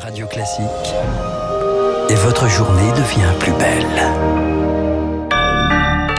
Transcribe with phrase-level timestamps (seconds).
[0.00, 0.64] Radio Classique.
[2.08, 5.28] Et votre journée devient plus belle.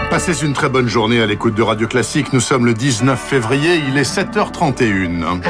[0.10, 2.32] Passez une très bonne journée à l'écoute de Radio Classique.
[2.32, 5.42] Nous sommes le 19 février, il est 7h31.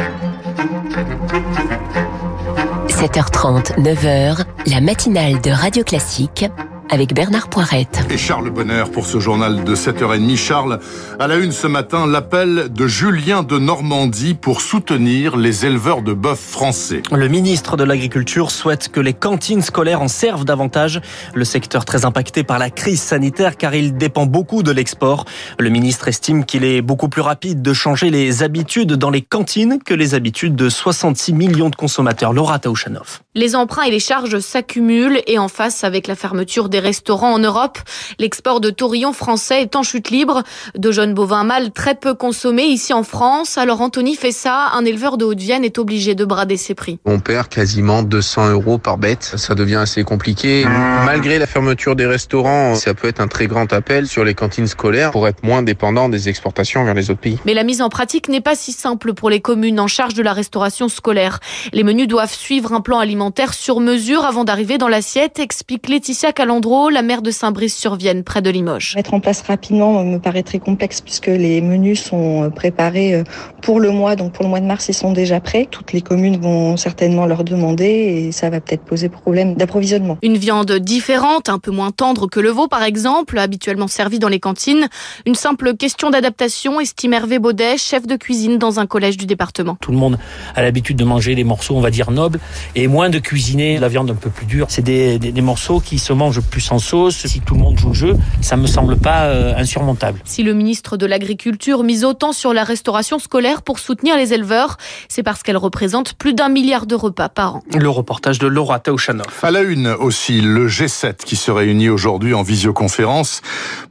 [2.88, 6.46] 7h30, 9h, la matinale de Radio Classique
[6.92, 8.05] avec Bernard Poirette.
[8.10, 10.35] Et Charles Bonheur pour ce journal de 7h30.
[10.35, 10.79] Charles,
[11.19, 16.13] à la une ce matin, l'appel de Julien de Normandie pour soutenir les éleveurs de
[16.13, 17.02] bœuf français.
[17.12, 20.99] Le ministre de l'Agriculture souhaite que les cantines scolaires en servent davantage.
[21.34, 25.23] Le secteur très impacté par la crise sanitaire car il dépend beaucoup de l'export.
[25.60, 29.80] Le ministre estime qu'il est beaucoup plus rapide de changer les habitudes dans les cantines
[29.82, 32.34] que les habitudes de 66 millions de consommateurs.
[32.34, 33.21] Laura Taouchanov.
[33.34, 37.40] Les emprunts et les charges s'accumulent et en face avec la fermeture des restaurants en
[37.40, 37.77] Europe.
[38.20, 40.44] L'export de taurillons français est en chute libre.
[40.77, 43.57] De jeunes bovins mâles très peu consommés ici en France.
[43.57, 46.99] Alors Anthony fait ça, un éleveur de Haute-Vienne est obligé de brader ses prix.
[47.05, 49.23] On perd quasiment 200 euros par bête.
[49.38, 50.66] Ça devient assez compliqué.
[51.05, 54.68] Malgré la fermeture des restaurants, ça peut être un très grand appel sur les cantines
[54.68, 57.40] scolaires pour être moins dépendant des exportations vers les autres pays.
[57.45, 60.23] Mais la mise en pratique n'est pas si simple pour les communes en charge de
[60.23, 61.40] la restauration scolaire.
[61.73, 66.31] Les menus doivent suivre un plan alimentaire sur mesure avant d'arriver dans l'assiette, explique Laetitia
[66.31, 68.94] Calandro la maire de Saint-Brice-sur-Vienne, près de Limoges.
[68.95, 73.23] Mettre en place rapidement me paraît très complexe puisque les menus sont préparés euh,
[73.61, 75.67] pour le mois, donc pour le mois de mars, ils sont déjà prêts.
[75.69, 80.17] Toutes les communes vont certainement leur demander et ça va peut-être poser problème d'approvisionnement.
[80.23, 84.30] Une viande différente, un peu moins tendre que le veau par exemple, habituellement servie dans
[84.30, 84.88] les cantines.
[85.25, 89.78] Une simple question d'adaptation, estime Hervé Baudet, chef de cuisine dans un collège du département.
[89.81, 90.17] Tout le monde
[90.56, 92.39] a l'habitude de manger des morceaux, on va dire, nobles
[92.75, 94.67] et moins de cuisiner la viande un peu plus dure.
[94.69, 97.80] C'est des, des, des morceaux qui se mangent plus sans sauce, si tout le monde
[97.80, 100.19] joue le jeu, ça me semble pas euh, insurmontable.
[100.25, 104.77] Si le ministre de l'Agriculture mise autant sur la restauration scolaire pour soutenir les éleveurs,
[105.07, 107.63] c'est parce qu'elle représente plus d'un milliard de repas par an.
[107.73, 109.27] Le reportage de Laura Taouchanov.
[109.41, 113.41] À la une aussi, le G7 qui se réunit aujourd'hui en visioconférence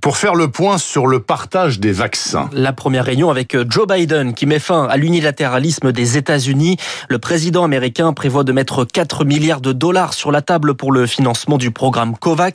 [0.02, 2.50] pour faire le point sur le partage des vaccins.
[2.52, 6.76] La première réunion avec Joe Biden qui met fin à l'unilatéralisme des États-Unis.
[7.08, 11.06] Le président américain prévoit de mettre 4 milliards de dollars sur la table pour le
[11.06, 12.49] financement du programme COVAX.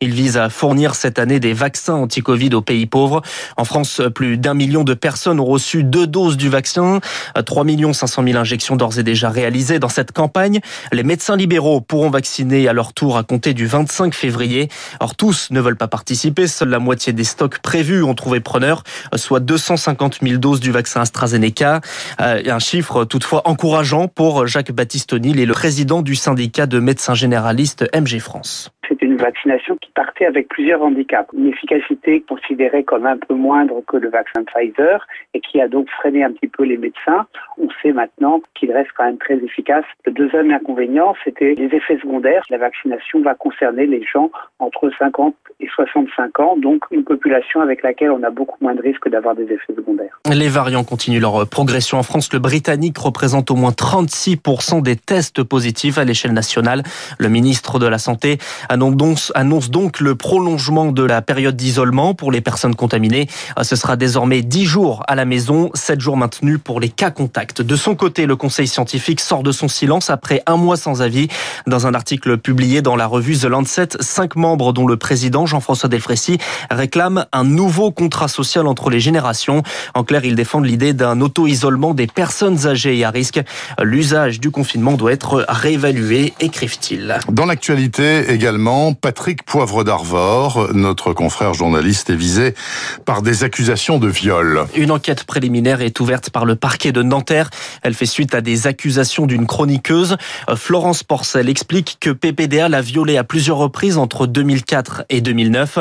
[0.00, 3.22] Il vise à fournir cette année des vaccins anti-Covid aux pays pauvres.
[3.56, 7.00] En France, plus d'un million de personnes ont reçu deux doses du vaccin.
[7.44, 10.60] 3 500 000 injections d'ores et déjà réalisées dans cette campagne.
[10.92, 14.68] Les médecins libéraux pourront vacciner à leur tour à compter du 25 février.
[15.00, 16.46] Or, tous ne veulent pas participer.
[16.46, 18.82] Seule la moitié des stocks prévus ont trouvé preneur,
[19.16, 21.80] soit 250 000 doses du vaccin AstraZeneca.
[22.18, 27.14] Un chiffre toutefois encourageant pour Jacques Baptiste O'Neill et le président du syndicat de médecins
[27.14, 31.32] généralistes MG France c'est une vaccination qui partait avec plusieurs handicaps.
[31.32, 35.88] Une efficacité considérée comme un peu moindre que le vaccin Pfizer et qui a donc
[35.90, 37.26] freiné un petit peu les médecins.
[37.56, 39.84] On sait maintenant qu'il reste quand même très efficace.
[40.04, 42.42] Le deuxième inconvénient, c'était les effets secondaires.
[42.50, 47.82] La vaccination va concerner les gens entre 50 et 65 ans, donc une population avec
[47.82, 50.18] laquelle on a beaucoup moins de risques d'avoir des effets secondaires.
[50.30, 52.32] Les variants continuent leur progression en France.
[52.32, 56.82] Le britannique représente au moins 36% des tests positifs à l'échelle nationale.
[57.18, 58.38] Le ministre de la Santé
[58.68, 63.26] annonce donc le prolongement de la période d'isolement pour les personnes contaminées.
[63.62, 67.62] Ce sera désormais 10 jours à la maison, 7 jours maintenus pour les cas contacts.
[67.62, 71.28] De son côté, le conseil scientifique sort de son silence après un mois sans avis.
[71.66, 75.88] Dans un article publié dans la revue The Lancet, cinq membres dont le président Jean-François
[75.88, 76.38] Delfrécy
[76.70, 79.62] réclament un nouveau contrat social entre les générations.
[79.94, 83.40] En clair, ils défendent l'idée d'un auto-isolement des personnes âgées et à risque.
[83.82, 87.18] L'usage du confinement doit être réévalué, écrivent-ils.
[87.30, 92.54] Dans l'actualité également, Patrick Poivre d'Arvor, notre confrère journaliste, est visé
[93.04, 94.66] par des accusations de viol.
[94.76, 97.50] Une enquête préliminaire est ouverte par le parquet de Nanterre.
[97.82, 100.16] Elle fait suite à des accusations d'une chroniqueuse.
[100.54, 105.78] Florence Porcel explique que PPDA l'a violée à plusieurs reprises entre 2004 et 2009.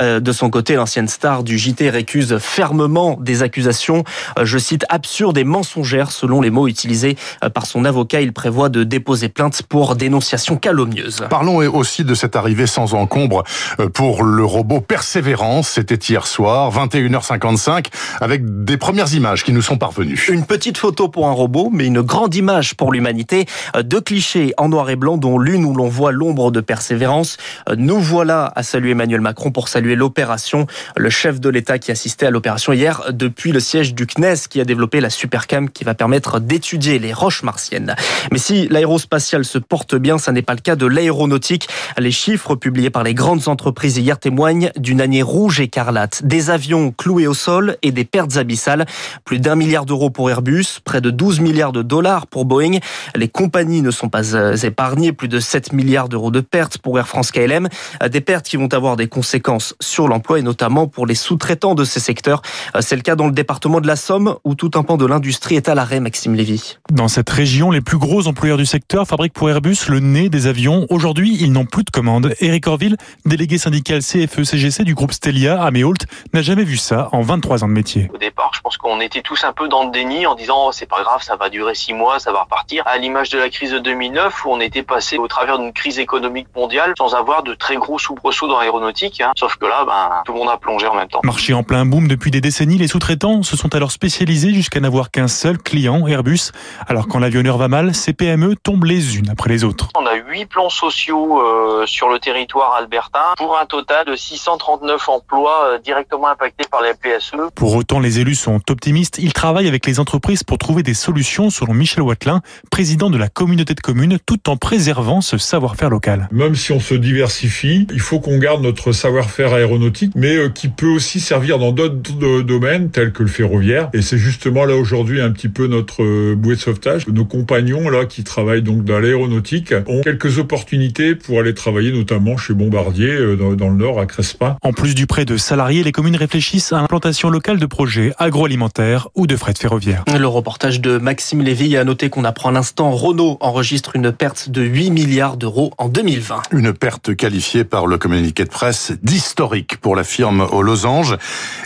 [0.00, 4.04] Euh, de son côté, l'ancienne star du JT récuse fermement des accusations,
[4.38, 8.20] euh, je cite, absurdes et mensongères selon les mots utilisés euh, par son avocat.
[8.20, 11.24] Il prévoit de déposer plainte pour dénonciation calomnieuse.
[11.28, 13.44] Parlons aussi de cette arrivée sans encombre
[13.92, 15.68] pour le robot Persévérance.
[15.68, 17.86] C'était hier soir, 21h55,
[18.20, 20.26] avec des premières images qui nous sont parvenues.
[20.28, 23.46] Une petite photo pour un robot, mais une grande image pour l'humanité.
[23.82, 27.36] Deux clichés en noir et blanc, dont l'une où l'on voit l'ombre de Persévérance.
[27.76, 30.66] Nous voilà à saluer Emmanuel Macron pour saluer l'opération.
[30.96, 34.60] Le chef de l'État qui assistait à l'opération hier depuis le siège du CNES qui
[34.60, 37.96] a développé la Supercam qui va permettre d'étudier les roches martiennes.
[38.30, 41.68] Mais si l'aérospatial se porte bien, ça n'est pas le cas de l'aéronautique.
[41.98, 46.24] Les chiffres publiés par les grandes entreprises hier témoignent d'une année rouge écarlate.
[46.24, 48.86] Des avions cloués au sol et des pertes abyssales.
[49.24, 52.78] Plus d'un milliard d'euros pour Airbus, près de 12 milliards de dollars pour Boeing.
[53.16, 55.12] Les compagnies ne sont pas euh, épargnées.
[55.12, 57.68] Plus de 7 milliards d'euros de pertes pour Air France KLM.
[58.08, 61.84] Des pertes qui vont avoir des conséquences sur l'emploi et notamment pour les sous-traitants de
[61.84, 62.42] ces secteurs.
[62.76, 65.06] Euh, c'est le cas dans le département de la Somme où tout un pan de
[65.06, 66.78] l'industrie est à l'arrêt, Maxime Lévy.
[66.92, 70.46] Dans cette région, les plus gros employeurs du secteur fabriquent pour Airbus le nez des
[70.46, 70.86] avions.
[70.90, 72.34] Aujourd'hui, ils n'ont plus de commandes.
[72.40, 77.22] Eric Orville, délégué syndical CFE-CGC du groupe Stelia à Méholt, n'a jamais vu ça en
[77.22, 78.10] 23 ans de métier.
[78.12, 80.72] Au départ, je pense qu'on était tous un peu dans le déni en disant oh,
[80.72, 82.84] c'est pas grave, ça va durer six mois, ça va repartir.
[82.86, 85.98] À l'image de la crise de 2009 où on était passé au travers d'une crise
[85.98, 89.20] économique mondiale sans avoir de très gros soubresauts dans l'aéronautique.
[89.20, 89.32] Hein.
[89.36, 91.20] Sauf que là, ben, tout le monde a plongé en même temps.
[91.22, 95.10] Marché en plein boom depuis des décennies, les sous-traitants se sont alors spécialisés jusqu'à n'avoir
[95.10, 96.52] qu'un seul client, Airbus.
[96.86, 99.88] Alors quand l'avionneur va mal, ces PME tombent les unes après les autres.
[99.96, 105.08] On a huit plans sociaux euh, sur le territoire albertain pour un total de 639
[105.08, 107.36] emplois euh, directement impactés par la PSE.
[107.54, 109.18] Pour autant, les élus sont optimistes.
[109.18, 112.40] Ils travaillent avec les entreprises pour trouver des solutions, selon Michel Watelin,
[112.70, 116.28] président de la communauté de communes, tout en préservant ce savoir-faire local.
[116.32, 120.68] Même si on se diversifie, il faut qu'on garde notre savoir-faire aéronautique, mais euh, qui
[120.68, 123.90] peut aussi servir dans d'autres domaines tels que le ferroviaire.
[123.92, 127.06] Et c'est justement là aujourd'hui un petit peu notre euh, bouée de sauvetage.
[127.08, 132.36] Nos compagnons là qui travaillent donc dans l'aéronautique ont quelques opportunités pour aller travailler notamment
[132.36, 134.56] chez Bombardier euh, dans, le nord à Crespin.
[134.62, 139.08] En plus du prêt de salariés, les communes réfléchissent à l'implantation locale de projets agroalimentaires
[139.14, 140.04] ou de fret ferroviaire.
[140.18, 144.50] Le reportage de Maxime Lévy a noté qu'on apprend à l'instant Renault enregistre une perte
[144.50, 146.42] de 8 milliards d'euros en 2020.
[146.52, 151.16] Une perte qualifiée par le communiqué de presse d'historique pour la firme aux losanges.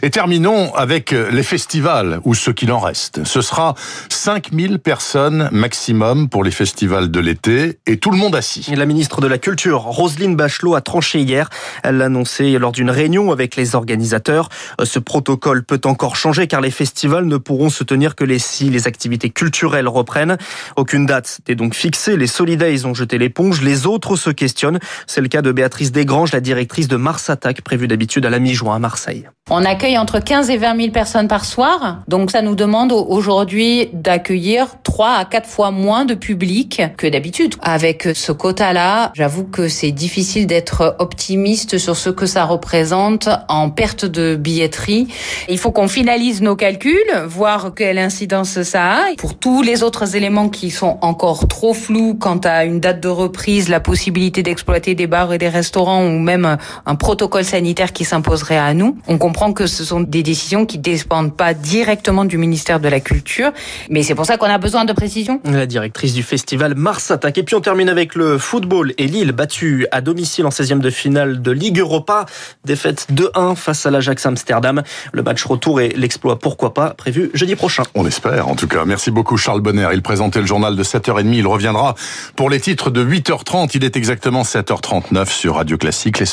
[0.02, 3.24] Et terminons avec les festivals ou ce qu'il en reste.
[3.24, 3.74] Ce sera
[4.08, 8.72] 5000 personnes maximum pour les festivals de l'été et tout le monde assis.
[8.74, 11.48] La ministre de la Culture, Roselyne Bachelot, a tranché hier.
[11.82, 14.48] Elle l'a annoncé lors d'une réunion avec les organisateurs.
[14.82, 18.70] Ce protocole peut encore changer car les festivals ne pourront se tenir que les si
[18.70, 20.36] les activités culturelles reprennent.
[20.76, 22.16] Aucune date n'est donc fixée.
[22.16, 23.62] Les Solidays ont jeté l'éponge.
[23.62, 24.78] Les autres se questionnent.
[25.06, 28.38] C'est le cas de Béatrice Desgranges, la directrice de Mars Attack, prévue d'habitude à la
[28.38, 29.24] mi-juin à Marseille.
[29.50, 32.02] On accueille entre 15 et 20 000 personnes par soir.
[32.06, 37.54] Donc ça nous demande aujourd'hui d'accueillir 3 à 4 fois moins de public que d'habitude.
[37.62, 43.70] Avec ce quota-là, j'avoue que c'est difficile d'être optimiste sur ce que ça représente en
[43.70, 45.08] perte de billetterie.
[45.48, 46.92] Il faut qu'on finalise nos calculs,
[47.26, 49.14] voir quelle incidence ça a.
[49.16, 53.08] Pour tous les autres éléments qui sont encore trop flous quant à une date de
[53.08, 58.04] reprise, la possibilité d'exploiter des bars et des restaurants ou même un protocole sanitaire qui
[58.04, 62.38] s'imposerait à nous, on comprend que ce sont des décisions qui dépendent pas directement du
[62.38, 63.52] ministère de la Culture,
[63.90, 65.40] mais c'est pour ça qu'on a besoin de précision.
[65.44, 67.38] La directrice du festival Mars Attaque.
[67.38, 70.90] Et puis on termine avec le football et Lille battu à domicile en 16e de
[70.90, 72.26] finale de Ligue Europa.
[72.64, 74.82] Défaite 2-1 face à l'Ajax Amsterdam.
[75.12, 77.82] Le match retour et l'exploit, pourquoi pas, prévu jeudi prochain.
[77.94, 78.84] On espère, en tout cas.
[78.84, 79.88] Merci beaucoup Charles Bonner.
[79.92, 81.32] Il présentait le journal de 7h30.
[81.34, 81.94] Il reviendra
[82.36, 83.70] pour les titres de 8h30.
[83.74, 86.18] Il est exactement 7h39 sur Radio Classique.
[86.18, 86.26] Les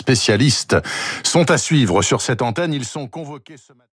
[1.23, 2.73] sont à suivre sur cette antenne.
[2.73, 3.89] Ils sont convoqués ce matin.